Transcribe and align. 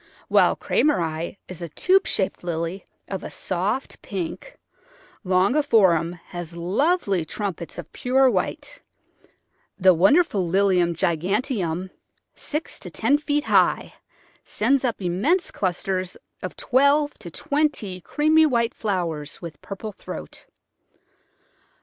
While 0.29 0.55
Krameri 0.57 1.37
is 1.47 1.61
a 1.61 1.69
tube 1.69 2.07
shaped 2.07 2.43
Lily 2.43 2.83
of 3.07 3.23
a 3.23 3.29
soft 3.29 4.01
pink; 4.01 4.57
longiflorum 5.23 6.13
has 6.29 6.55
lovely 6.57 7.23
trumpets 7.23 7.77
of 7.77 7.93
pure 7.93 8.27
white; 8.27 8.81
the 9.77 9.93
wonderful 9.93 10.47
Lilium 10.47 10.95
giganteum, 10.95 11.91
six 12.33 12.79
to 12.79 12.89
ten 12.89 13.19
feet 13.19 13.43
high, 13.43 13.93
sends 14.43 14.83
up 14.83 14.99
immense 15.03 15.51
clusters 15.51 16.17
of 16.41 16.55
twelve 16.55 17.13
to 17.19 17.29
twenty 17.29 18.01
creamy 18.01 18.47
white 18.47 18.73
flowers, 18.73 19.39
with 19.39 19.61
purple 19.61 19.91
throat. 19.91 20.47